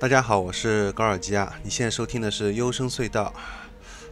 [0.00, 1.52] 大家好，我是高尔基啊。
[1.64, 3.34] 你现在收听的是幽深隧道。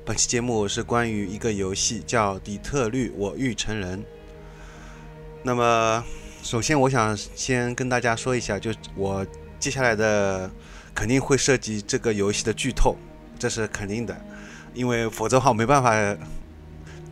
[0.05, 4.01] 本期节目是关于一个游戏，叫《底特律：我欲成人》。
[5.45, 6.03] 那么，
[6.43, 9.25] 首先我想先跟大家说一下，就我
[9.61, 10.51] 接下来的
[10.93, 12.97] 肯定会涉及这个游戏的剧透，
[13.39, 14.21] 这是肯定的，
[14.75, 15.95] 因为否则的话我没办法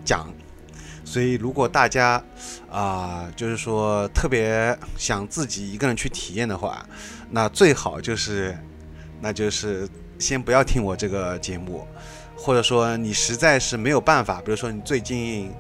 [0.05, 0.29] 讲。
[1.07, 2.21] 所以，如果大家
[2.71, 6.85] 啊，就是说特别想自己一个人去体验的话，
[7.31, 8.57] 那最好就是，
[9.21, 11.87] 那就是先不要听我这个节目，
[12.37, 15.51] 或者说你实在是没有办法，比如说你最近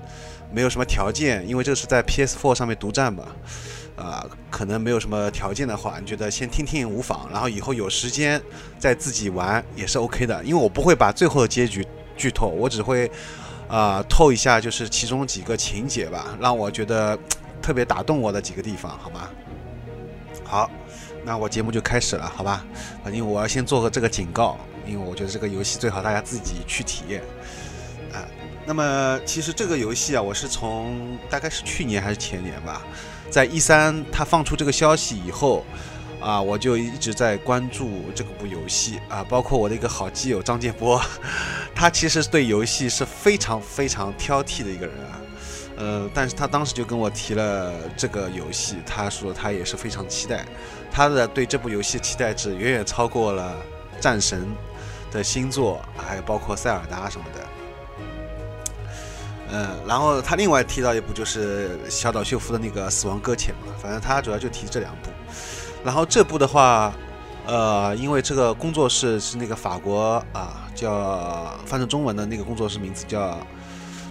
[0.53, 3.25] 没有什么条件，因为这是在 PS4 上面独占嘛，
[3.97, 8.41] 啊，可能没有什么条件的话，你觉得先听听无妨，然后以后有时间
[8.79, 13.11] 再自己玩也是 OK 的，因为我不会把最后的结局剧透，我只会。
[13.67, 17.19] 啊，透一下就是其中几个情节吧，让我觉得
[17.63, 19.31] 特别打动我的几个地方，好吗？
[20.45, 20.71] 好，
[21.25, 22.65] 那我节目就开始了，好吧？
[23.03, 27.23] 反正我要先做个这个警告，因为我觉得这个游戏最好大家自己去体验
[28.13, 28.23] 啊。
[28.67, 32.83] 那么其实这个游戏啊，我是从大概是去年还是前年吧，
[33.31, 35.65] 在一三他放出这个消息以后。
[36.21, 40.99] 啊，我就一直在关注这部游戏啊，包括我的一个好基友张建波，
[41.77, 45.21] 他其实对游戏是非常非常挑剔的一个人啊，
[45.77, 50.45] 呃，但是他当时就跟我提了这个游戏，他说他也是非常期待，
[50.91, 53.57] 他的对这部游戏期待值远远超过了
[54.01, 54.47] 战神
[55.11, 57.41] 的星座，还有包括塞尔达什么的，
[59.53, 65.11] 嗯，然后他另外提到一部就是小岛秀夫的那个死亡搁浅嘛，反正他主要就提这两部。
[65.85, 66.95] 然后这部的话，
[67.47, 73.39] 呃，因为这个工作室是那个法国啊，叫翻成中文的那个工作室名字叫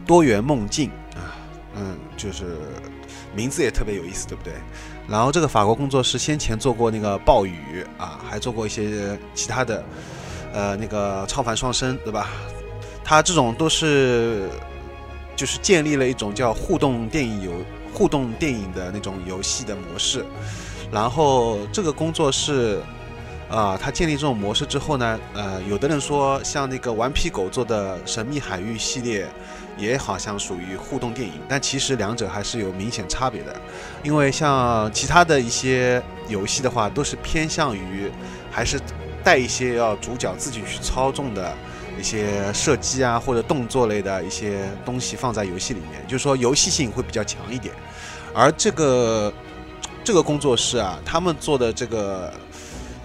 [0.06, 1.34] 多元梦境啊，
[1.76, 2.58] 嗯，就是
[3.36, 4.54] 名字也特别有意思，对不对？
[5.08, 9.84] 然后这个法国工作室先前做过那个暴雨啊，还做过一些其他的，
[10.54, 12.30] 呃，那个超凡双生，对吧？
[13.04, 14.48] 它这种都是
[15.36, 17.52] 就是建立了一种叫互动电影游
[17.94, 20.26] 互动电影的那种游戏的模式。
[20.92, 22.82] 然后这个工作室，
[23.50, 29.28] 啊，他建立这种模式之后呢，呃，有的人说像那个顽皮狗做的《神秘海域》系列，
[29.78, 33.56] 也好像属于互动电影，但其实两者还是有明显差别的。
[34.02, 38.09] 因为像其他的一些游戏的话，都是偏向于
[38.52, 38.80] 还是
[39.24, 41.54] 带一些要主角自己去操纵的
[42.00, 47.75] 一些射击啊或者动作类的一些东西放在游戏里面，就是说游戏性会比较强一点。
[48.34, 49.31] 而这个。
[50.06, 52.30] 这个工作室啊，他们做的这个，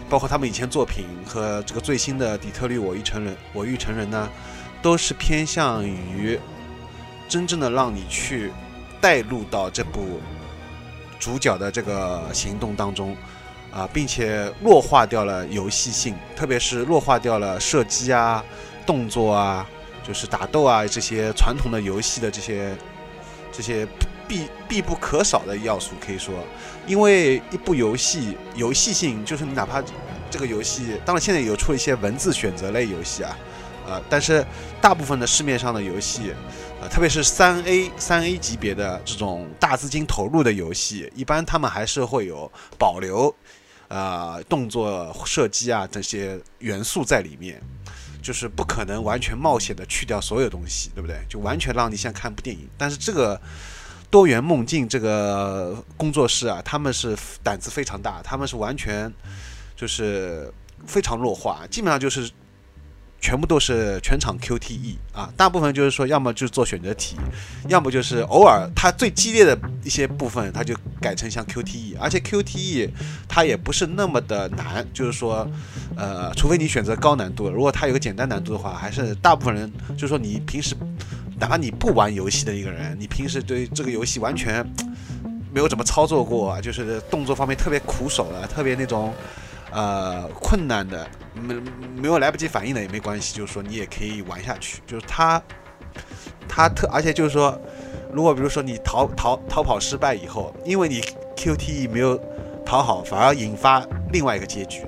[0.08, 4.28] 包括他们以前作品和这个最新的《底特律：我欲成人》，我欲成人呢，
[4.80, 6.38] 都是偏向于
[7.28, 8.50] 真正的让你去
[9.00, 10.20] 带入到这部
[11.18, 13.14] 主角的这个行动当中
[13.70, 18.42] 啊，并且弱化掉了游戏性，特别是弱化掉了射击啊、
[18.86, 19.68] 动作啊、
[20.02, 22.74] 就是打斗啊这些传统的游戏的这些
[23.52, 23.86] 这些。
[24.28, 26.34] 必必不可少的要素，可以说，
[26.86, 29.82] 因为一部游戏游戏性，就是你哪怕
[30.30, 33.36] 这个游戏，当然现在有出一些文字选择类游戏啊，
[33.86, 34.44] 呃，但是
[34.80, 36.34] 大部分的市面上的游戏，
[36.82, 43.34] 呃，特别是三 A 三 A 级别的这种大资金投入的游戏，一般他们还是会有保留，
[43.88, 47.58] 呃，动作射击啊这些元素在里面，
[48.20, 51.16] 就是不可能完全冒险的去掉所有东西，对不对？
[51.26, 53.40] 就完全让你像看部电影，但是这个。
[54.10, 59.12] 多元梦境这个工作室啊，他们是胆子非常大，他们是完全
[59.76, 60.50] 就是
[60.86, 62.30] 非常弱化，基本上就是
[63.20, 67.16] 全部都是全场 QTE 啊，大部分就是说要么就是做选择题，
[67.68, 72.88] 要么就是偶尔它最激烈的一些部分，它就改成像 QTE，而且 QTE
[73.28, 75.46] 它也不是那么的难，就是说
[75.96, 80.74] 呃，除非你选择高难度，如果它有个简单难度的话，还是大部分人就是说你平时。
[81.38, 84.64] 哪怕你不玩游戏的一个人，你平时对这个游戏完全
[85.52, 89.14] 没有怎么操作过，就是动作方面特别苦手的，特别那种
[89.70, 91.54] 呃困难的，没
[91.96, 94.82] 没有来不及反应的也没关系，就是说你也可以玩下去。
[94.86, 95.40] 就是他
[96.48, 97.58] 他特，而且就是说，
[98.12, 101.00] 如果比如说你逃逃逃跑失败以后，因为你
[101.36, 102.20] QTE 没有
[102.66, 104.82] 逃好，反而引发另外一个结局，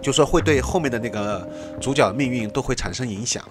[0.00, 1.46] 就说会对后面的那个
[1.80, 3.42] 主角命运都会产生影响，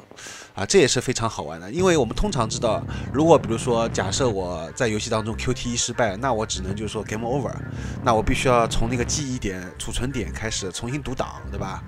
[0.54, 1.72] 啊，这也是非常好玩的。
[1.72, 2.84] 因为我们通常知道，
[3.14, 7.54] 如果比如说假设我在游戏当中 QTE 失败，那我只能就是说 Game Over，
[8.04, 11.84] 那我必须要从那个记忆点、储存点开始重新读档，对吧？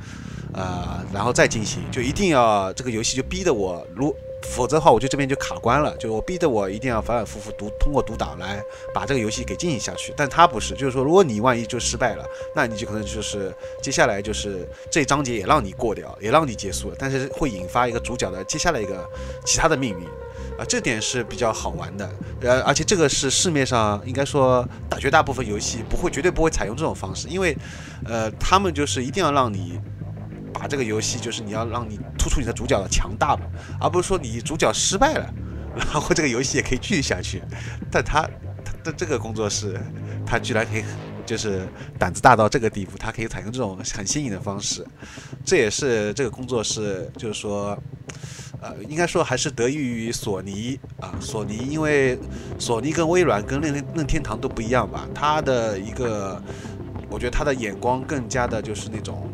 [0.53, 4.15] 呃，然后再进行，就一定要这个游戏就逼得我如。
[4.43, 8.63] 否则的话，我就这边就卡关了，就我逼得我一定要反反复复读，通过读档来
[8.93, 10.13] 把这个游戏给进行下去。
[10.15, 19.09] 但他不是，就是说，如果你万一就失败了，那你就可能就是接下来就是这一章节也让你过掉，也让你结束了，但是会引发一个主角的接下来一个
[19.45, 20.05] 其他的命运
[20.57, 22.09] 啊，这点是比较好玩的。
[22.41, 27.57] 呃，而且这个是市面上应该说大绝大部分游戏不会，绝对不会采用这种方式，因为
[28.05, 29.79] 呃，他们就是一定要让你。
[30.53, 33.41] 把这个游戏就是你要让你突出你的主角的强大嘛，
[33.81, 35.33] 而不是说你主角失败了，
[35.75, 37.41] 然后这个游戏也可以继续下去。
[37.91, 38.21] 但他
[38.63, 39.79] 他的这个工作室，
[40.25, 40.83] 他居然可以
[41.25, 41.67] 就是
[41.97, 44.85] 胆子大到这个地步，他可以采用这种很新颖的方式。
[45.43, 47.77] 这也是这个工作室就是说，
[48.61, 52.17] 呃，应该说还是得益于索尼啊，索尼因为
[52.59, 56.41] 索尼跟微软跟任任天堂都不一样吧，他的一个
[57.09, 59.29] 我觉得他的眼光更加的就是那种。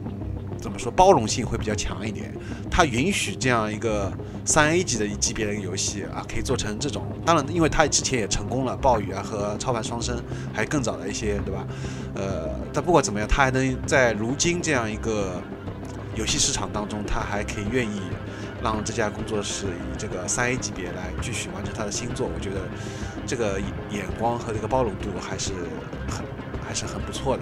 [0.60, 2.34] 怎么说包容性会比较强一点？
[2.70, 4.12] 它允许这样一个
[4.46, 7.06] 三 A 级的一级别的一个游戏啊，可以做成这种。
[7.26, 10.22] 当然，因为它之前也成功了，暴雨啊和超凡双生，
[10.54, 11.66] 还更早的一些，对吧？
[12.16, 15.42] 呃，但不管怎么样，它还能在如今这样一个
[16.16, 18.02] 游戏市场当中，它还可以愿意
[18.62, 22.30] 让这家工作室以这个三 A 级别来继续完成它的新作。
[22.34, 22.68] 我觉得
[23.26, 23.60] 这个
[23.92, 25.54] 眼光和这个包容度还是
[26.10, 26.26] 很。
[26.70, 27.42] 还是很不错的，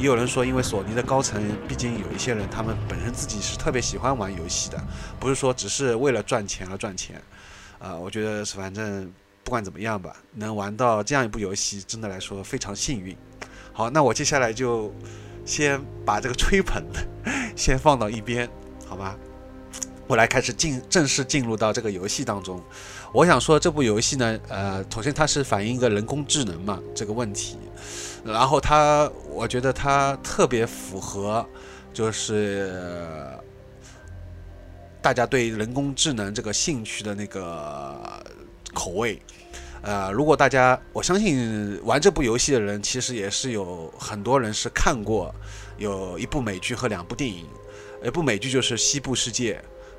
[0.00, 4.76] 也有人说，因为索尼的高层，毕竟有一些人，他们本身自己是特别喜欢玩游戏的，
[5.20, 7.22] 不是说只是为了赚钱而赚钱。
[7.78, 9.08] 啊，我觉得是，反正
[9.44, 13.16] 不管怎么样吧，能玩到这样一部游戏，真的来说非常幸运。
[13.72, 14.92] 好，那我接下来就
[15.44, 16.82] 先把这个吹捧
[17.54, 18.50] 先放到一边，
[18.88, 19.16] 好吧？
[20.08, 22.60] 我来开始进正式进入到这个游戏当中。
[23.12, 27.56] 我想说，这部游戏呢，呃，首先它是反映一个人工智能嘛这个问题。
[28.24, 31.46] 然后它，我觉得它特别符合，
[31.92, 32.72] 就是
[35.02, 38.24] 大家对人工智能这个兴趣的那个
[38.72, 39.20] 口味。
[39.82, 45.34] 呃，如果大家，我相信玩这部游戏的人，其实也是有很多人是看过
[45.76, 47.44] 有一部美剧和两部电影。
[48.02, 49.54] 一部美剧就是《西部世界》，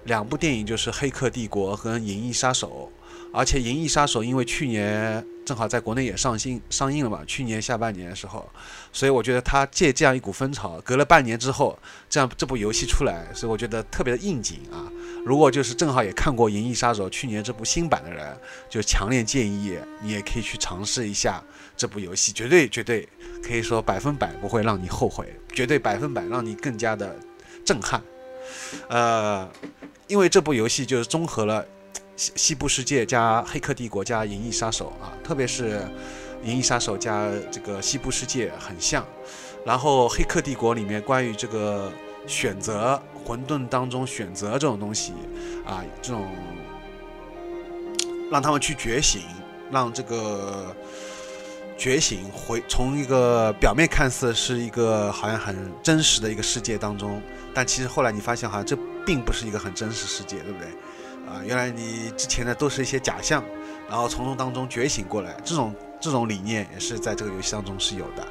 [0.06, 2.90] 两部电影就是《黑客帝国》和《银翼杀手》。
[3.32, 8.50] 而且《银翼杀手》因为去年正好在国内也上新上映了嘛，去年下半年的时候，
[8.92, 11.78] 所以我觉得他借这样一股风潮，隔了半年之后，
[12.10, 14.92] 这样这部游戏出来，所以我觉得特别的应景啊。
[15.24, 18.36] 如果就是正好也看过《银翼杀手》去年这部新版的人，
[18.68, 21.42] 就强烈建议你也可以去尝试一下
[21.78, 23.08] 这部游戏，绝对绝对
[23.44, 27.16] 可以说百分百不会让你后悔，绝对百分百让你更加的
[27.64, 28.02] 震撼。
[28.90, 29.48] 呃，
[30.08, 31.64] 因为这部游戏就是综合了。
[32.16, 35.82] 西西部世界加黑客帝国加银翼杀手啊，特别是
[36.44, 39.06] 银翼杀手加这个西部世界很像。
[39.66, 41.92] 然后黑客帝国里面关于这个
[42.28, 45.12] 选择混沌当中选择这种东西
[45.66, 46.28] 啊，这种
[48.32, 49.24] 让他们去觉醒，
[49.72, 50.76] 让这个
[51.78, 57.22] 觉醒回从一个表面看似是一个好像很真实的一个世界当中，
[57.54, 60.68] 但其实后来你发现好像这并不是一个很真实世界，对不对？
[61.28, 63.44] 啊，原来你之前的都是一些假象，
[63.90, 68.26] 然后从中当中觉醒过来，这种这种理念也是在这个游戏当中是有的。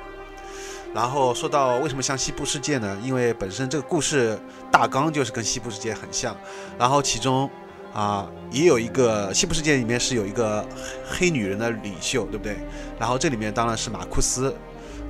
[0.94, 2.96] 然后说到为什么像西部世界呢？
[3.02, 4.38] 因为本身这个故事
[4.70, 6.36] 大纲就是跟西部世界很像，
[6.78, 7.50] 然后其中
[7.92, 10.64] 啊也有一个西部世界里面是有一个
[11.04, 12.56] 黑女人的领袖，对不对？
[12.96, 14.54] 然后这里面当然是马库斯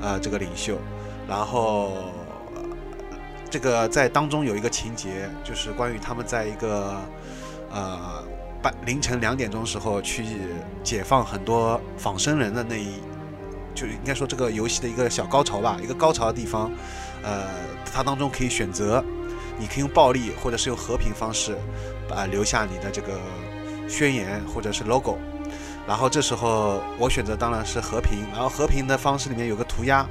[0.01, 0.79] 啊这个领袖，
[1.29, 1.93] 然后
[3.51, 6.99] 这个在当中有一个情节，就是关于他们在一个。
[7.75, 8.23] 呃，
[8.63, 10.25] 半凌晨两点钟时候去
[10.85, 13.01] 解放很多仿生人的那一，
[13.75, 16.71] 就应该说这个游戏的一个小高潮吧，一个高潮的地方。
[17.25, 17.49] 呃，
[17.93, 19.05] 它当中可以选择，
[19.59, 21.57] 你可以用暴力或者是用和平方式，
[22.09, 23.19] 把留下你的这个
[23.89, 25.19] 宣言或者是 logo。
[25.87, 30.07] 然后这时候我选择当然是和平，然后和平的方式里面有个涂鸦，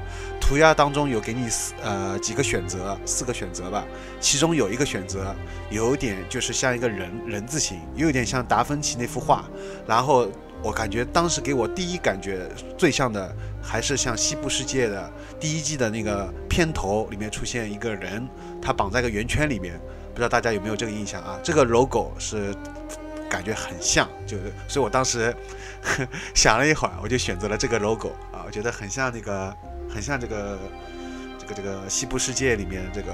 [0.53, 3.83] 涂鸦当中有给你四呃几个选择，四个选择吧，
[4.21, 5.35] 其中有一个选择
[5.71, 9.45] 有点就是像一个人人字形，又有点像达芬奇那幅画，
[9.87, 10.29] 然后
[10.61, 18.23] 我感觉当时给我第一感觉最像的还是像西部世界的第一季的那个片头里面出现一个人，
[18.61, 19.73] 他绑在个圆圈里面，
[20.13, 21.39] 不知道大家有没有这个印象啊？
[21.41, 22.53] 这个 logo 是。
[23.29, 25.35] 感觉很像，就是，所以我当时
[26.35, 29.51] 想了一会儿，我就选择了这个 logo 啊，我觉得很像那个，
[29.93, 30.57] 很像这个，
[31.37, 33.13] 这个这个西部世界里面这个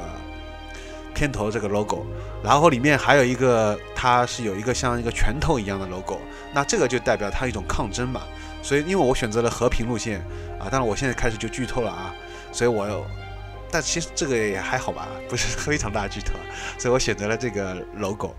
[1.13, 2.05] 片头这个 logo，
[2.41, 6.19] 然后里面还有一个，它是有一个像一个拳头一样的 logo，
[6.53, 8.21] 那这个就代表它一种抗争嘛。
[8.61, 10.19] 所以因为我选择了和平路线
[10.59, 12.13] 啊，当然我现在开始就剧透了啊，
[12.51, 13.05] 所以我，
[13.71, 16.33] 但其实这个也还好吧，不是非常大剧透，
[16.77, 18.35] 所以我选择了这个 logo，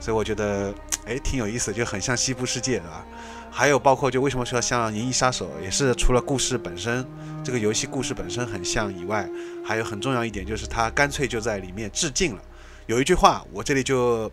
[0.00, 0.72] 所以我觉得
[1.04, 3.06] 哎挺有意思，就很像西部世界，对吧？
[3.56, 7.02] 还有包括就为什么说像《银翼杀手》，也是除了故事本身，
[7.42, 9.26] 这个游戏故事本身很像以外，
[9.64, 12.42] 还有很重要一点就是它干脆就在里面致敬了。
[12.84, 14.30] 有一句话我这里就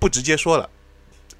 [0.00, 0.68] 不直接说了，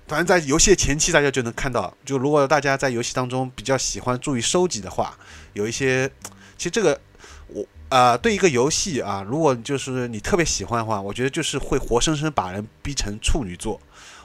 [0.06, 5.18] 反正在游戏的前期大家就能看到，就如果大家在游戏当中比较喜欢注意收集的话，
[5.54, 6.09] 有一些
[6.56, 7.00] 其实这个
[7.49, 13.80] 我啊对一个游戏啊，如果就是你特别喜欢的话，我觉得就是会活生生把人逼成处女座。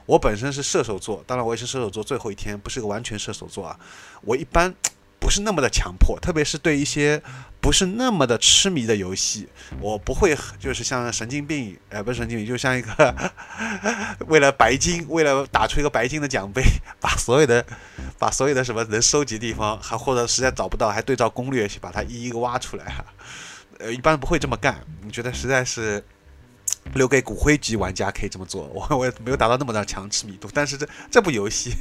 [0.09, 3.79] 我本身是射手座，当然我也是射手座最后一天，不是个完全射手座啊。
[4.21, 4.73] 我一般
[5.19, 7.21] 不是那么的强迫，特别是对一些
[7.61, 9.47] 不是那么的痴迷的游戏，
[9.79, 13.15] 我不会就是像神经病，呃，不是神经病，就像一个
[14.25, 16.63] 为了白金，为了打出一个白金的奖杯，
[16.99, 17.63] 把所有的
[18.17, 23.05] 把所有的什么能收集地方，还或者实在找不到，还对照攻略去把它一一个挖出来哈。
[23.77, 24.83] 呃，一般不会这么干。
[25.03, 26.03] 你觉得实在是？
[26.93, 31.73] 留给骨灰级玩家可以这么做， 我我也没有达到那么大强痴迷度，但是这这部游戏，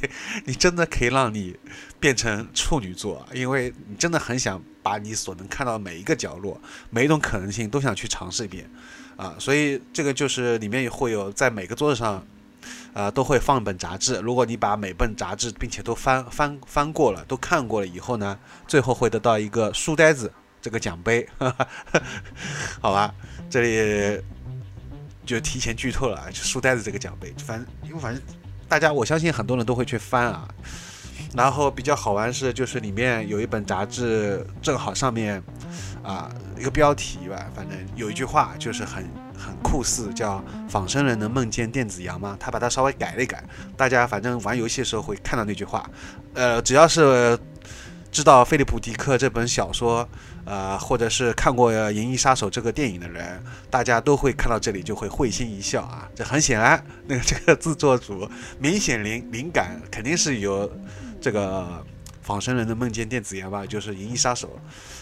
[0.45, 1.57] 你真的可以让你
[1.99, 8.69] 变成处女座，因为你真的很想把你所能看到的每一个角落、每一种可能性都想去尝试一遍，
[9.17, 12.25] 啊，所以这个就是里面也会有在每个桌子上，
[12.93, 14.19] 呃，都会放一本杂志。
[14.19, 20.31] 如果你把每本杂志并且都翻翻翻过了，都看过了以后呢，最后会得到一个书呆子
[20.61, 21.27] 这个奖杯，
[22.79, 23.13] 好吧，
[23.49, 24.21] 这里。
[25.29, 26.25] 就提前剧透了啊！
[26.29, 28.21] 就书呆子这个奖杯，反正因为反正
[28.67, 30.47] 大家我相信很多人都会去翻啊。
[31.35, 35.39] 然后比较好玩是，就是里面有一本杂志，正好上面
[36.01, 39.07] 啊一个标题吧，反正有一句话就是很
[39.37, 43.43] 很酷似，叫“仿生人能梦见电子羊吗？”他把它稍微改了一改，
[43.77, 45.87] 大家反正玩游戏的时候会看到那句话。
[46.33, 47.37] 呃，只要是
[48.11, 50.07] 知道菲利普迪克这本小说。
[50.45, 53.39] 呃，或者是看过《银翼杀手》这个电影的人，
[53.69, 56.09] 大家都会看到这里就会会心一笑啊。
[56.15, 60.67] 这很显然，那个这个制作组明显灵灵感肯定是有
[61.21, 61.85] 这个
[62.23, 64.47] 仿生人的梦见电子烟吧，就是《银翼杀手》，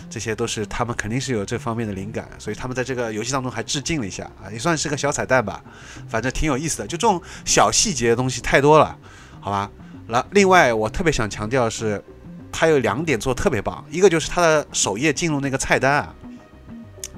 [0.09, 5.63] 这些都是他们肯定是有这方面的灵感，所以他们在这个游戏当中还致敬了一下啊，也算是个小彩蛋吧。
[6.09, 8.97] 反正挺有意思的，就这种小细节的东西太多了，
[9.39, 9.71] 好吧？
[10.07, 12.03] 那另外我特别想强调的是。
[12.51, 16.15] 它有两点做特别棒，一个就是它的首页进入那个菜单啊，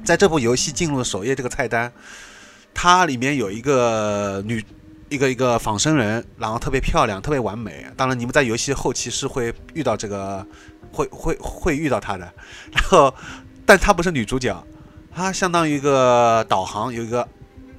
[0.04, 1.92] 在这部游戏进入首页这个菜单，
[2.74, 4.64] 它里面有一个女
[5.10, 7.86] 一个一个仿生人，然后特别漂亮，特别完美。
[7.96, 10.46] 当然，你们在游戏后期是会遇到这个，
[10.92, 12.32] 会会会遇到她的。
[12.72, 13.14] 然后，
[13.66, 14.62] 但她不是女主角，
[15.16, 17.28] 她相当于一个导航，有一个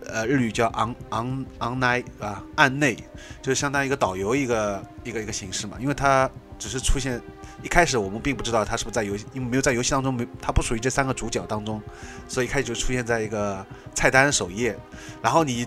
[0.07, 2.97] 呃日语叫 on on on night 啊，案内，
[3.43, 6.29] 就是相当于一个导游一个一个一个形式嘛，因为它
[6.59, 7.21] 只是出现。
[7.63, 11.81] 一开始我们并不知道他是不是在游戏，因为没有在游戏当中没，他不属于这三个主角当中，
[12.27, 13.65] 所以一开始就出现在一个
[13.95, 14.79] 菜单首页。
[15.23, 15.67] 然后你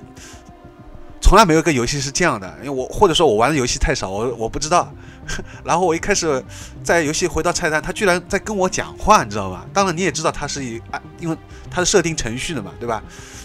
[1.21, 4.91] 从来没有一个游戏是这样的，因为我或者说我玩的游戏太少，我我不知道。
[5.63, 6.43] 然后我一开始
[6.83, 9.65] 在游戏回到菜单，他居然在跟我讲话，你知道吧？
[9.71, 11.37] 当然你也知道他是一啊，因为
[11.69, 13.01] 他是设定程序的嘛，对吧？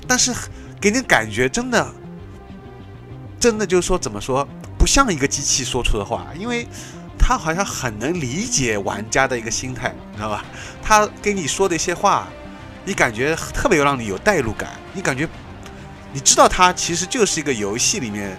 [0.06, 0.34] 但是
[0.80, 1.86] 给你感觉真的，
[3.38, 4.44] 真的就是说怎么说，
[4.76, 6.66] 不像一个机器说出的话，因为。
[7.18, 10.44] 他好像很能理解玩家的一个心态，你知道吧？
[10.82, 12.28] 他跟你说的一些话，
[12.84, 14.70] 你感觉特别让你有代入感。
[14.94, 15.28] 你感觉，
[16.12, 18.38] 你知道他其实就是一个游戏里面，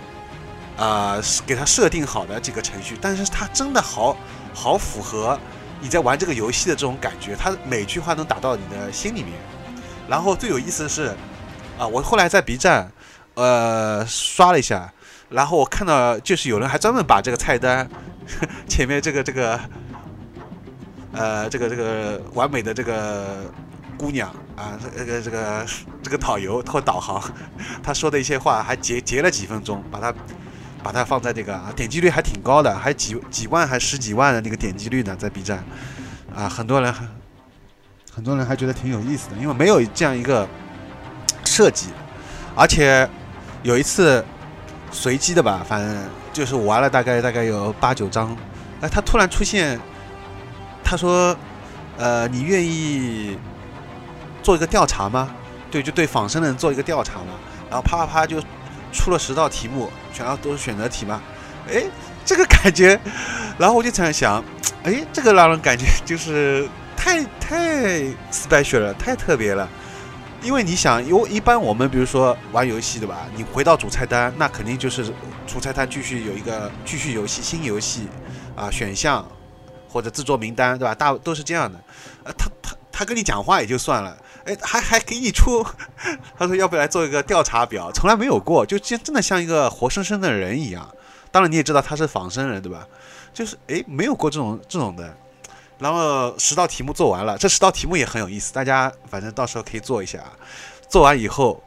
[0.77, 4.17] 啊，给他设定好的几个程序，但是他真的好
[4.53, 5.39] 好符合
[5.79, 7.35] 你在玩这个游戏的这种感觉。
[7.35, 9.33] 他每句话能打到你的心里面。
[10.07, 11.15] 然后最有意思的是，
[11.77, 12.91] 啊，我后来在 B 站，
[13.35, 14.91] 呃，刷了一下，
[15.29, 17.87] 然后我看到就是有人还专门把这个菜单。
[18.67, 19.59] 前面这个这个，
[21.13, 23.51] 呃，这个这个完美的这个
[23.97, 25.65] 姑娘啊，这个这个
[26.03, 27.21] 这个导游或导航，
[27.83, 30.13] 他说的一些话还截截了几分钟，把它
[30.83, 35.63] 把它放在这个啊点击率还挺高的，还几几万还十几万的那个点击率呢，在 B 站
[36.33, 36.93] 啊，很多人
[38.13, 40.47] 很多人还觉得挺有意思的，因为没有这样一个
[41.43, 41.87] 设计，
[42.55, 43.09] 而且
[43.63, 44.23] 有一次
[44.91, 46.09] 随机的吧，反正。
[46.31, 48.35] 就是我玩了大概大概有八九章，
[48.81, 49.79] 哎，他突然出现，
[50.83, 51.35] 他说
[51.97, 53.37] ：“呃，你愿意
[54.41, 55.29] 做一个调查吗？
[55.69, 57.33] 对，就对仿生人做一个调查嘛。
[57.69, 58.41] 然后啪啪啪就
[58.91, 61.21] 出了十道题目，全都是选择题嘛。
[61.71, 61.83] 哎，
[62.25, 62.99] 这个感觉，
[63.57, 64.43] 然后我就在想，
[64.83, 69.69] 哎，这个让人感觉就是太太 special 了，太特别了。
[70.41, 73.27] 因为你想，有一般我们比如说玩游戏对吧？
[73.35, 75.13] 你回到主菜单，那肯定就是
[75.45, 78.07] 主菜单继续有一个继续游戏新游戏
[78.55, 79.27] 啊选项
[79.89, 80.95] 或者制作名单对吧？
[80.95, 81.77] 大都是这样的。
[82.23, 85.65] 呃，他他他跟你讲话也就算了，哎，还还给你出，
[86.37, 87.91] 他说要不要来做一个调查表？
[87.91, 90.89] 从来没有过，就真真的像一个活生生的人一样。
[91.31, 92.87] 当然你也知道他是仿生人对吧？
[93.33, 95.15] 就是哎没有过这种这种的。
[95.79, 100.33] 然后十道题目做完了，这十道题目也很有意思，大家反正到时候可以做一下啊。
[100.89, 101.63] 做完以后，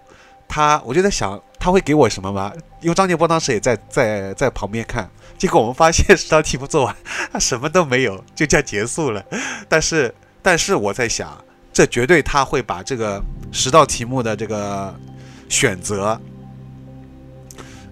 [0.46, 2.52] 他我就在想他会给我什么吗？
[2.80, 6.94] 因为张建波当时也在在在旁边看，结果我们发现十道题目做完，
[7.32, 9.24] 他什么都没有，就这样结束了。
[9.68, 11.42] 但是但是我在想，
[11.72, 14.94] 这绝对他会把这个十道题目的这个
[15.48, 16.20] 选择。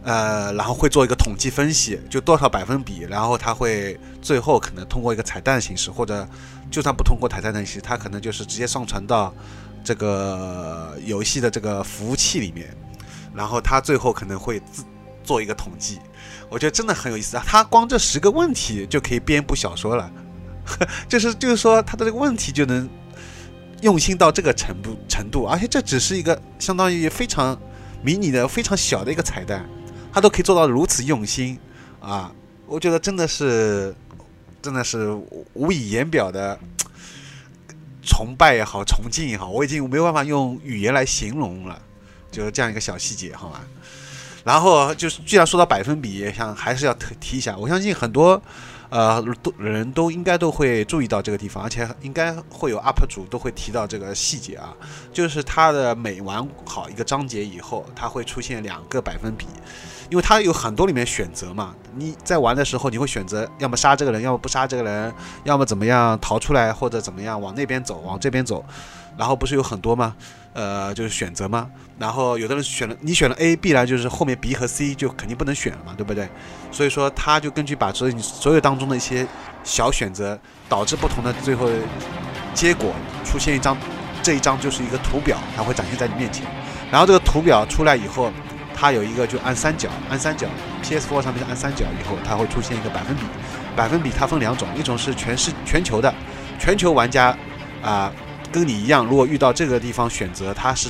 [0.02, 6.26] 呃，然后会做一个统计分析，就多少百分比，然后他会最后可能通过一个彩蛋形式，或者
[6.70, 9.34] 就算不通过彩蛋形式，他可能就是直接上传到
[9.84, 12.74] 这个游戏的这个服务器里面，
[13.34, 14.82] 然后他最后可能会自
[15.22, 16.00] 做一个统计。
[16.48, 17.44] 我觉得真的很有意思啊！
[17.46, 20.10] 他光这十个问题就可以编一部小说了，
[21.08, 22.88] 就是就是说他的这个问题就能
[23.82, 27.56] 用心到这个程度程度，而且这只是一个相当于非常
[28.02, 29.68] 迷你的、非常小的一个彩蛋。
[30.12, 31.58] 他都可以做到如此用心
[32.00, 32.32] 啊！
[32.66, 33.94] 我觉得真的是，
[34.62, 35.10] 真的是
[35.54, 36.58] 无以言表的
[38.02, 41.80] 崇拜也好，崇敬也好，我已经没有办法用语言来形容了。
[42.30, 43.60] 就是这样一个小细节，好吧？
[44.44, 47.56] 然后就是，既然说到百分比，想还是要提提一下。
[47.56, 48.40] 我相信很多。
[48.90, 54.74] 呃，都人都应该都会注意到这个地方，而且应该会有 UP 主都会提到这个细节啊，
[55.12, 59.46] 就是它的每玩好一个章节以后，它会出现两个百分比，
[60.10, 65.12] 因为它有很多里面选择嘛，你在玩的时候你会选择要么杀这个人，要么不杀这个人，
[65.44, 68.64] 要么怎么样逃出来或者怎么样往那边走，往这边走，
[69.16, 70.14] 然后不是有很多吗？
[70.52, 76.28] 呃，就是选择嘛，然后有的人选了，你选了 A，必然就是后面 B 和 C 就肯定不能选了嘛，对不对？
[76.72, 79.24] 所以说他就根据把所有你所有当中的一些
[79.62, 80.36] 小选择，
[80.68, 81.68] 导致不同的最后
[82.52, 82.92] 结果
[83.24, 83.76] 出现一张，
[84.24, 86.44] 这一张就是一个图表，它会展现在你面前。
[86.90, 88.32] 然后这个图表出来以后，
[88.80, 90.46] 它有一个就按三角，按三角
[90.82, 93.22] ，PS4 上面是按三角以后，它会出现一个百分比，
[93.76, 96.12] 百分比它分两种，一种是全是全球的，
[96.58, 97.36] 全球玩家
[97.82, 98.10] 啊。
[98.52, 100.88] 跟你一样，如果遇到这个地方选择，它是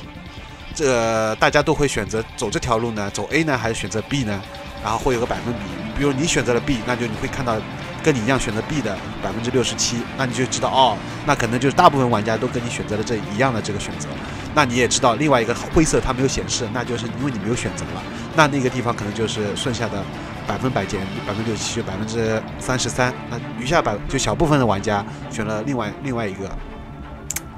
[0.74, 4.40] 这大家都会选择走这条路呢，走 A 呢，还是选择 B 呢？
[4.82, 5.60] 然后会有个百分比，
[5.98, 7.56] 比如你选择了 B，那就你会看到
[8.02, 14.08] 跟你一样选择 B 的百分之六十七，那你就知道哦，那可能就是大部分玩家都跟你选择了这一样的这个选择。
[14.54, 18.02] 那你也知道另外一个灰色它没有显示，那就是因为你没有选择了，
[18.36, 20.02] 那那个地方可能就是剩下的
[20.46, 23.14] 百分百减百分之六十七，百分之三十三。
[23.30, 26.50] 那余下百就小部分的玩家选了另外另外一个。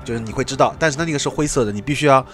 [0.04, 2.26] 就是你会知道，但是它那个是灰色的，你必须要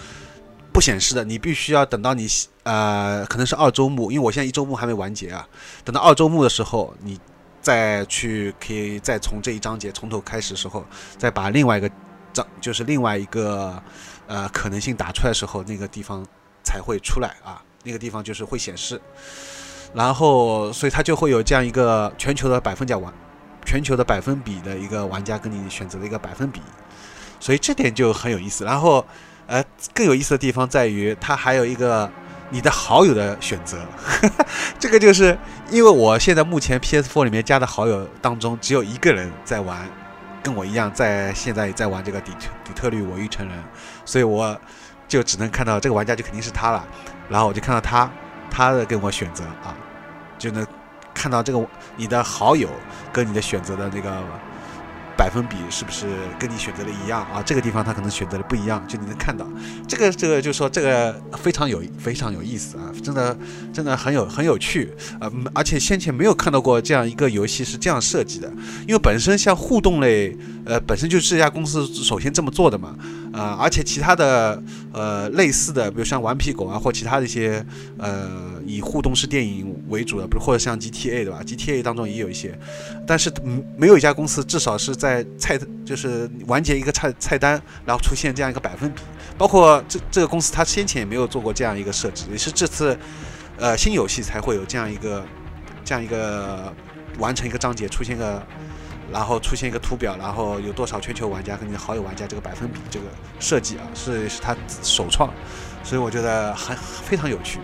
[0.73, 2.27] 不显示的，你必须要等到你
[2.63, 5.47] 呃，可能是二周目，因为我现在一周目还没完结啊。
[5.85, 7.21] 等到二周目的时候，你
[7.61, 10.83] 再去可以再从这一章节从头开始的时候，
[11.19, 11.91] 再把另外一个
[12.33, 13.83] 章，就是另外一个
[14.29, 16.25] 呃可能性打出来的时候，那个地方
[16.63, 19.01] 才会出来啊，那个地方就是会显示。
[19.93, 23.13] 然后，所以它就会有这样一个全球的百分奖玩，
[23.65, 26.61] 全球的百分比的一个玩家跟你选择的一个百分比。
[27.41, 29.05] 所以这点就很有意思，然后，
[29.47, 29.65] 呃，
[29.95, 32.11] 更有意思的地方在于它还有一个
[32.51, 33.79] 你的好友的选择，
[34.79, 35.39] 这个就是
[35.71, 39.89] 因为我现在目前 PS4 里面加的好友当中只有一个人在玩，
[40.49, 43.55] 跟我一样在现在在玩这个底特底特律我欲成人，
[44.07, 44.59] 所以我
[45.07, 46.83] 就只能看到这个玩家就肯定是他了，
[47.29, 48.11] 然后我就看到他
[48.51, 49.77] 他的跟我选择啊，
[50.39, 50.67] 就能
[51.13, 51.63] 看到这个
[51.97, 52.71] 你的好友
[53.13, 54.25] 跟你的选择的那个。
[55.19, 56.07] 百分比是不是
[56.39, 57.43] 跟你选择的一样啊？
[57.45, 59.45] 这个地方他可能选择的不一样，就你能看到，
[59.89, 63.37] 这个这个就说这个非常有非常有意思啊，真的
[63.73, 68.49] 真的很有很有趣啊，而且先前没有看到过这样一个游戏是这样设计的，
[68.87, 72.95] 因为本身像互动类，呃，本身就是这家公司首先这么做的嘛，
[73.33, 77.65] 啊，而且其他的呃类似的，比如像顽皮狗啊或其他的一些
[77.99, 78.29] 呃
[78.65, 82.57] 以互动式电影为主的，比如或者像 GTA 对吧？GTA 当中也有一些，
[83.07, 83.33] 但是
[83.77, 89.01] 没有一家公司至少是在在菜就是完结一个菜菜单，然后出现这样一个百分比，
[89.39, 92.97] 包括这这个公司它先前也没有做过这样一个设置，也是这次，
[93.57, 95.25] 呃新游戏才会有这样一个
[95.83, 96.71] 这样一个
[97.19, 98.43] 完成一个章节出现个，
[99.11, 103.07] 然后出现一个图表，然后有多少全球玩家跟你的好友玩家这个百分比这个
[103.41, 105.33] 设计啊，是是他首创，
[105.83, 107.61] 所以我觉得很非常有趣，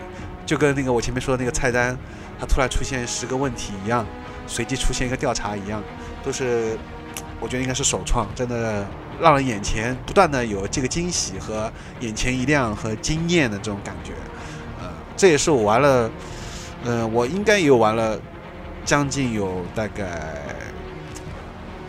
[0.47, 1.95] 就跟那个我前面说的那个菜单，
[2.39, 4.03] 它突然出现十个问题一样，
[4.47, 5.83] 随机出现一个调查一样，
[6.23, 6.75] 都是。
[7.45, 8.83] 我觉得应该是首创，真的
[9.21, 14.13] 让人眼前不断的有这个惊喜和眼前一亮和惊艳的这种感觉。
[14.81, 16.09] 呃，这也是我玩了，
[16.83, 18.19] 呃，我应该有玩了
[18.83, 20.41] 将近有大概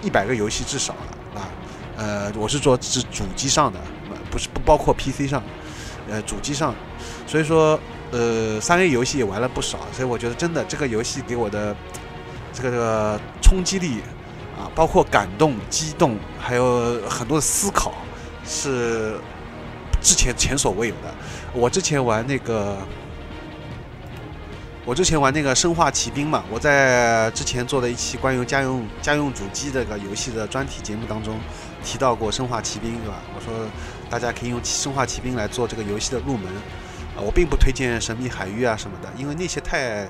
[0.02, 1.48] 一百个游戏至少了啊。
[1.96, 3.80] 呃，我是说是主机上的，
[4.30, 5.42] 不是不包括 PC 上，
[6.10, 6.74] 呃，主机上。
[7.26, 11.74] 所以说，呃，三 A 游戏也玩了不少，所以我觉得真的这个游戏给我的
[12.52, 14.02] 这个这个冲击力
[14.58, 17.92] 啊，包括感动、激动，还有很多的思考，
[18.44, 19.18] 是
[20.02, 21.14] 之前前所未有的。
[21.52, 22.78] 我之前玩那个，
[24.84, 31.38] 我之前玩那个《生化奇兵》嘛，我在之前做的一期关于家用家用主机这个游戏的专题节目当中
[31.84, 33.16] 提到过《生化奇兵》，对吧？
[33.34, 33.52] 我说
[34.08, 36.50] 大家可以用《生化奇兵》来做这个游戏的入门。
[37.20, 40.06] 我并不推荐神秘海域啊什么的，因为那些太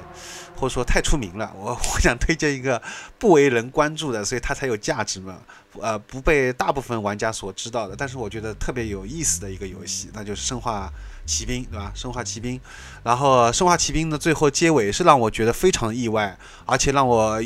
[0.56, 1.52] 或者说太出名了。
[1.56, 2.80] 我 我想推荐一个
[3.18, 5.36] 不为人关注的，所以它才有价值嘛。
[5.80, 10.90] 呃，不被大部分玩家所知道的，但是我觉得特别有意思的一个游戏，那就是《生化
[11.26, 11.92] 奇兵》，对吧？
[11.98, 12.58] 《生化奇兵》，
[13.02, 17.38] 然后《生化奇兵》的最后结尾是让我觉得非常意外，而且让我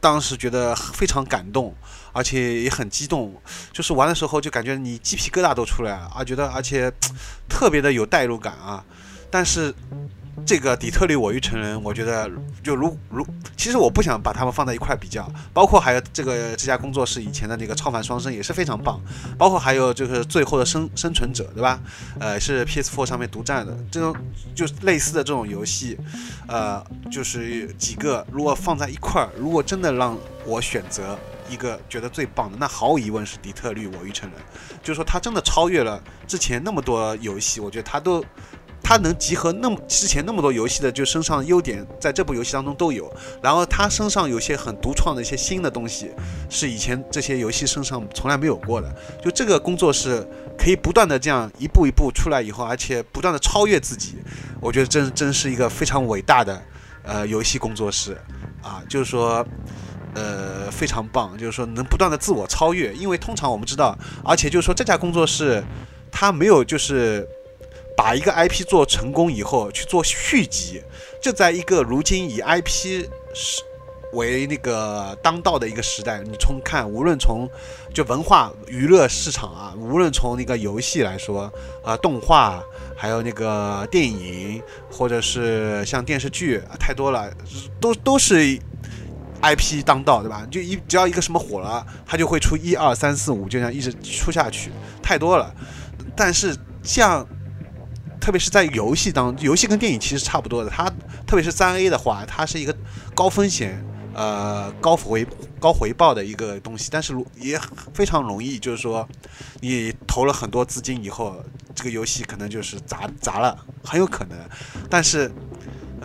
[0.00, 1.74] 当时觉得非常感动，
[2.16, 3.34] 而且也很激动。
[3.72, 6.90] 就是玩的时候就感觉你鸡皮疙瘩都出来了啊，觉得而且
[7.48, 8.82] 特别的有代入感啊。
[9.30, 9.74] 但是，
[10.46, 12.30] 这个底特律我欲成人，我觉得
[12.62, 13.26] 就如如，
[13.56, 19.00] 其实我不想把他们放在一块比较，包括还有这个这家工作室以前的那个超凡双生也是非常棒，
[19.36, 21.80] 包括还有就是最后的生生存者，对吧？
[22.20, 24.14] 呃，是 PS4 上面独占的这种，
[24.54, 25.98] 就是类似的这种游戏，
[26.46, 34.38] 呃，就是几个如果放在一块，如果真的让我选择一个觉得最棒的，那毫无疑问是底特律我欲成人，
[34.82, 38.24] 就是说它真的超越了之前那么多游戏，我觉得它都。
[38.88, 43.12] 它能集合那么之前那么多游戏的就身上优点，在这部游戏当中都有。
[43.42, 46.12] 然后它身上有些很独创的一些新的东西，
[46.48, 48.96] 是以前这些游戏身上从来没有过的。
[49.20, 50.24] 就这个工作室
[50.56, 54.18] 可以不断的这样一步一步出来以后，而且不断的超越自己，
[54.60, 56.62] 我觉得真真是一个非常伟大的
[57.02, 58.16] 呃游戏工作室
[58.62, 59.44] 啊，就是说
[60.16, 62.92] 呃非常棒，就是说能不断的自我超越。
[62.94, 65.62] 因为通常我们知道，而且就是说这家工作室
[66.10, 67.24] 它没有就是。
[67.98, 70.82] 把一个 IP 做成功以后去做续集，
[71.18, 73.62] 就在一个如今以 IP 是
[74.12, 77.48] 为那个当道的一个时代，你从看，无论从
[77.94, 81.50] 就文化娱乐市场啊，无论从那个游戏来说
[81.82, 82.62] 啊，动画，
[82.94, 87.32] 还有那个电影，或者是像电视剧，太多了，
[87.80, 88.60] 都都是
[89.42, 90.46] IP 当道，对吧？
[90.50, 94.70] 就一只要一个什么火了，它就会出一二三四五，就这样一直出下去，
[95.02, 95.54] 太多了。
[96.16, 97.26] 但是像
[98.20, 100.70] 特别是在游戏当，游戏跟电影其实差不多的。
[100.70, 100.90] 它
[101.26, 102.74] 特别是三 A 的话，它是一个
[103.14, 105.26] 高风险、呃高回
[105.60, 107.60] 高回报的一个东西，但是也
[107.92, 109.06] 非常容易，就是说
[109.60, 111.36] 你投了很多资金以后，
[111.74, 114.38] 这个游戏可能就是砸砸了，很有可能。
[114.88, 115.30] 但是。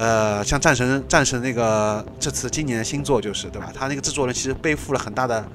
[0.01, 3.71] 呃，像战神，战神那个这次今年的新作就是对吧？
[3.71, 5.45] 他那个制作人其实背负了很大的、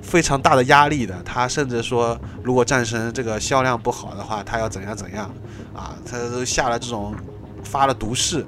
[0.00, 1.20] 非常大的压力的。
[1.24, 5.28] 他甚至说，如果战神这个销量不好的话，他要怎样怎样
[5.74, 5.96] 啊？
[6.08, 7.16] 他都下了这种
[7.64, 8.46] 发了毒誓。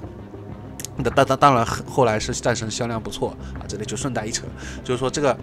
[0.95, 3.67] 那当当当然，后来是战神销量不错啊。
[3.67, 4.45] 这里就顺带一扯，
[4.81, 5.37] 就是说这个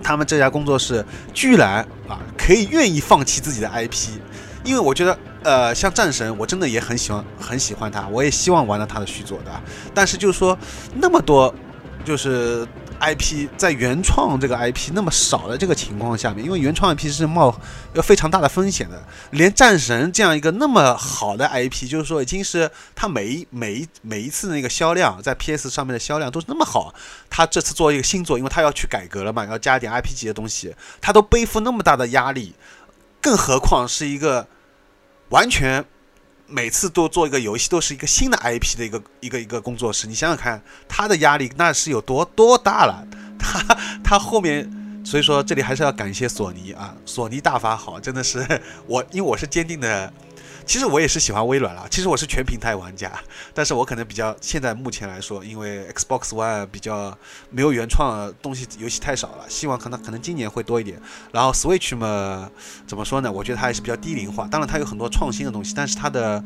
[0.00, 4.20] 他们这家工作室居然啊可以愿意放弃自己的 IP，
[4.64, 5.18] 因为我觉得。
[5.44, 9.50] 呃，像战神，我真的也很喜欢，很喜欢他，我也希望玩到他的续作的。
[9.92, 10.56] 但是就是说，
[10.94, 11.52] 那么多，
[12.04, 12.64] 就是
[13.00, 17.52] IP 在原创这个 IP 那么少的这个情况下面，因为原创 IP 是冒
[17.92, 19.02] 要非常大的风险的。
[19.32, 26.94] 连战神这样一个那么好的 IP，就是说已经是他每一每一每一次那个销量在 PS 上面的销量都是那么好，
[27.28, 32.54] 他这次做一个新作，因为他要去改革了嘛，要加点 IP 级的东西，他都背负那么大的压力，
[33.20, 34.46] 更何况是一个。
[35.32, 35.82] 完全
[36.46, 40.06] 每次都做一个游戏，都是一个新的 IP 的一个一个一个工作室。
[40.06, 43.02] 你想想看，他的压力那是有多多大了？
[43.38, 44.70] 他 他后面，
[45.02, 48.46] 所以说这里还是要感谢索尼啊，索尼大法好，真的是
[48.86, 50.12] 我，因为我是坚定的。
[50.66, 51.86] 其实我也是喜欢微软了。
[51.90, 53.12] 其实我是全平台玩家，
[53.52, 57.16] 但是我可能比较现在目前来说，因为 Xbox One 比较
[57.50, 59.44] 没有原创东西，游戏太少了。
[59.48, 61.00] 希望可能可能今年会多一点。
[61.32, 62.50] 然后 Switch 嘛，
[62.86, 63.30] 怎么说呢？
[63.30, 64.46] 我觉得它还是比较低龄化。
[64.48, 66.42] 当然它有很多创新的东西，但是它的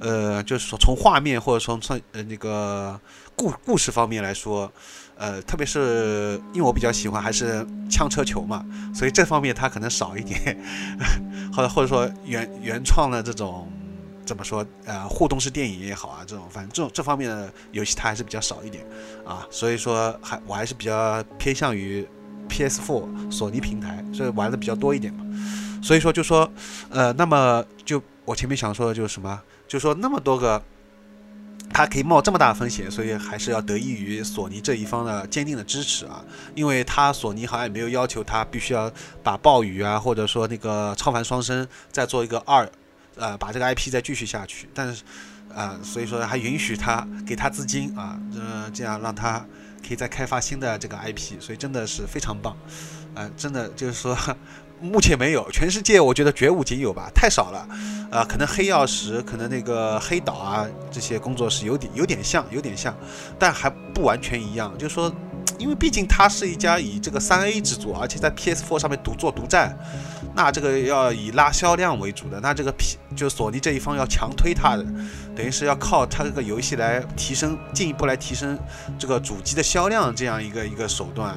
[0.00, 2.98] 呃，就是说从画面或者从创呃那个
[3.34, 4.72] 故故事方面来说。
[5.20, 10.58] 呃，特别是因为我比较喜欢还是枪车球嘛，所以这方面它可能少一点，
[11.54, 13.70] 或者或者说原原创的这种
[14.24, 18.82] 怎么说呃互动式电影也好啊，这种反正这种这方面的游戏它还是比较少一点
[19.26, 22.06] 啊，所以说还我还是比较偏向于
[22.48, 25.24] PS4 索尼平台，所以玩的比较多一点嘛。
[25.82, 26.50] 所以说就说，
[26.90, 30.62] 呃，那么就我前面想说的就是什么，就说那么多个，
[31.72, 36.24] 他可以冒这么大的风险，所以还是要得益于索尼这一方的坚定的支持啊。
[36.54, 38.90] 因为他索尼好像也没有要求他必须要
[39.22, 42.68] 把暴雨啊，或者说那个超凡双生再做一个二，
[43.16, 45.02] 呃，把这个 IP 再继续下去，但是。
[45.52, 49.44] 啊，所以说还允许他给他资金啊，呃，这样让他
[49.84, 52.56] 可以再开发新的这个 IP，所以真的是非常棒，
[53.16, 54.16] 呃，真的就是说
[54.80, 57.68] 目前没有，全世界我觉得绝无仅有吧，太少了，
[58.10, 62.96] 啊，可能黑曜石，可能那个黑岛啊这些工作室有点有点像，有点像，
[63.38, 65.12] 但还不完全一样，就是说。
[65.58, 69.76] 因为毕竟它是一家以这个三 A 制作，而且在 PS4 上面独做独占，
[70.34, 74.82] 那这个要以拉销量为主的，那这个 P 就索尼这一方要强推它的，
[75.36, 78.58] 等于是要靠它这个游戏来提升，进一步来提升
[78.98, 81.36] 这个主机的销量这样一个一个手段，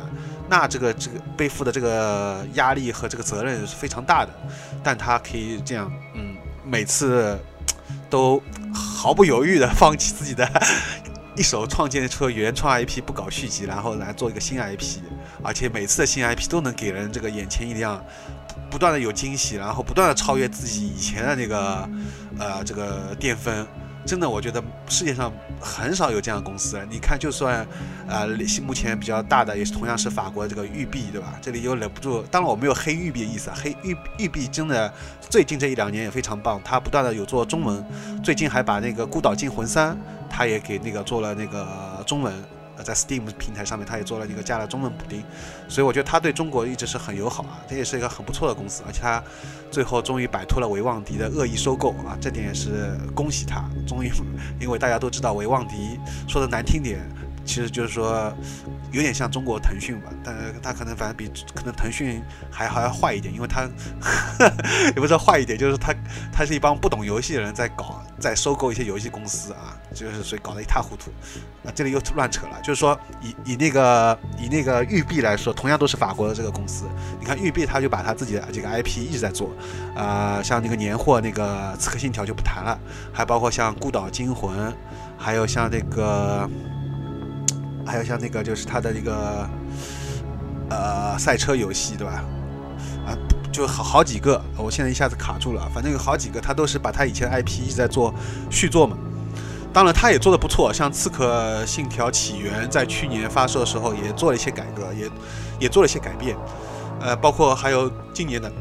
[0.54, 4.32] 那这个这个背负的这个压力和这个责任是非常大的，
[4.84, 7.36] 但他可以这样，嗯，每次
[8.08, 8.40] 都
[8.72, 10.48] 毫不犹豫的放弃自己的。
[11.36, 15.00] 一手创建出原创 IP，不搞续集，然后来做一个新 IP，
[15.42, 18.00] 而且每次的新 IP 都能给人这个眼前一亮，
[18.70, 21.90] 不断的有惊喜，然后不断的超越自己以前的那个
[22.38, 23.66] 呃这个巅峰。
[24.06, 26.80] 真的，我觉得世界上很少有这样的公司。
[26.90, 27.66] 你看，就算
[28.08, 28.28] 呃
[28.62, 31.40] 目前比较大的，也是同样是法国这个育碧，对吧？
[31.42, 37.84] 这里又忍不住，当然我没有黑育碧的意思啊，黑育育碧真的最近这一两年也非常棒，它不断的有做中文，
[38.24, 39.96] 最近还把那个《孤岛惊魂三》。
[40.36, 42.34] 它也给那个做了那个中文，
[42.84, 45.24] 在 Steam 平台上面，他也做了一个加了中文补丁，
[45.68, 49.24] 所以我觉得他对中国一直是很友好啊，这也是一个很不错的公司，而且他
[49.72, 54.12] 最后终于摆脱了维旺迪的恶意收购啊，这点也是恭喜他，终于，
[54.60, 57.00] 因为大家都知道维旺迪说的难听点。
[57.46, 58.34] 其实就是说，
[58.94, 63.68] 有点像中国腾讯吧，但它可能反正比可能腾讯还还要坏一点，因为它
[64.86, 65.94] 也不知道坏一点，就是它
[66.32, 71.12] 它是一帮不懂游戏的人在搞，在收购一些游戏公司啊，就是所以搞得一塌糊涂。
[71.66, 76.86] 啊，这里又乱扯了，就是说以以那个以那个育碧来说，同样都是法国的这个公司，
[77.20, 79.52] 你看育碧他就把他自己的这个 IP 一直在做，
[79.96, 82.78] 啊，像那个年货那个刺客信条就不谈了，
[83.12, 84.72] 还包括像孤岛惊魂，
[85.18, 86.48] 还有像那个。
[87.86, 89.50] 还有像那个，就是他的那个，
[90.70, 92.24] 呃，赛车游戏，对吧？
[93.06, 93.12] 啊，
[93.52, 95.70] 就好好几个，我现在一下子卡住了。
[95.74, 98.14] 反正有好几个，他都是把他以前的 IP 一直在做
[98.50, 98.98] 续作嘛。
[99.74, 105.10] 当然，他也做的不错，像《刺客信条：起源》在去年发售的时候也做了一些改革，也
[105.60, 106.38] 也做了一些改变。
[107.02, 108.52] 呃，包括还有今年的，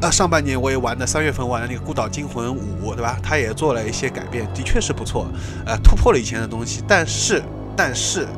[0.00, 3.18] 呃，上半年我也玩的，三月份玩的那个《孤岛惊魂五》，对吧？
[3.22, 5.26] 他也做了一些改变，的确是不错，
[5.66, 7.42] 呃，突破了以前的东西，但是。
[7.82, 8.28] 但是，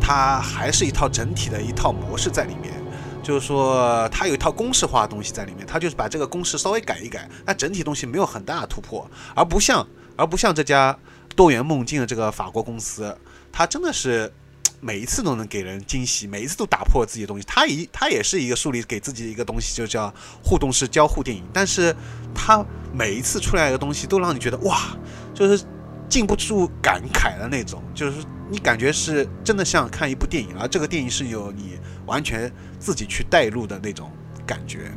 [0.00, 2.74] 它还是一套整体的一套模式在里面，
[3.22, 10.98] 就是说它有一套公式化的东西在里面，它就是把这个公式稍微改一改，那整体东西没有很大的突破，而不像而不像这家
[11.36, 13.16] 多元梦境的这个法国公司，
[13.52, 14.32] 它真的是
[14.80, 17.44] 每一次都能给人惊喜，每一次都打破自己的东西。
[17.46, 21.94] 它一它也是一个树立给自己的一个东西，就叫互动式交互电影，但是
[22.34, 24.98] 它每一次出来的东西都让你觉得哇，
[25.32, 25.64] 就是
[26.08, 28.16] 禁不住感慨的那种，就是。
[28.50, 34.10] 你感觉是真的像看一部电影，而这个电影是有你完全自己去带入的那种
[34.44, 34.90] 感觉。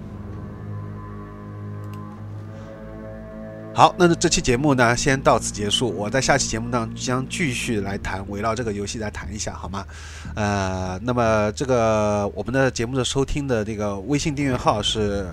[3.76, 5.90] 好，那这期节目呢，先到此结束。
[5.90, 9.84] 我在下期节目呢，将继续来谈，围绕这个游戏来谈一下，好吗？
[10.36, 15.28] 呃，那么这个我们的节目的收听的这个微信订阅号是。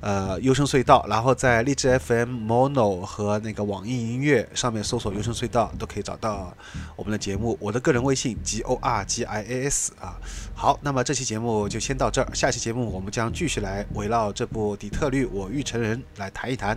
[0.00, 6.52] 呃，优声隧道，然后在荔枝 FM、Mono 和那个网易音乐上面搜索“优声隧道”都可以找到
[6.96, 7.56] 我们的节目。
[7.60, 10.18] 我的个人微信 G O R G I A S 啊。
[10.58, 16.76] 好，那么这期节目就先到这儿，下期节目我们将继续来围绕这部《底特律：我欲成人》来谈一谈。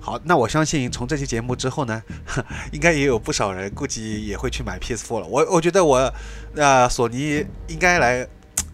[0.00, 2.02] 好，那我相信从这期节目之后呢，
[2.72, 5.26] 应该也有不少人估计也会去买 PS4 了。
[5.26, 6.10] 我我觉得我
[6.56, 8.26] 呃索尼应该来。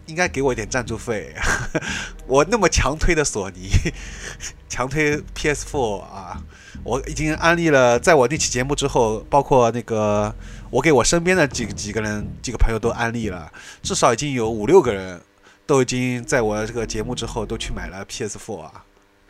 [0.07, 1.33] 应该给我一点赞助费，
[2.29, 3.71] 我那么强推的索尼，
[4.69, 6.39] 强推 PS4 啊，
[6.83, 10.31] 我已经安利了，在我那期节目之后，包括那个
[10.75, 13.49] 我给我身边的几几个人、几个朋友都安利了，
[13.81, 15.21] 至少已经有五六个人
[15.65, 18.83] 都已经在我这个节目之后都去买了 PS4 啊，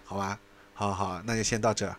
[0.06, 0.40] 好吧，
[0.74, 1.96] 好好，那就先到这。